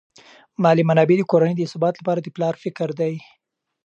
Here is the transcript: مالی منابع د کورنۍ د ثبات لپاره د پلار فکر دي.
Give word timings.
مالی 0.63 0.83
منابع 0.89 1.15
د 1.19 1.23
کورنۍ 1.31 1.53
د 1.57 1.61
ثبات 1.73 1.93
لپاره 1.97 2.19
د 2.21 2.27
پلار 2.35 2.55
فکر 2.63 2.89
دي. 2.99 3.15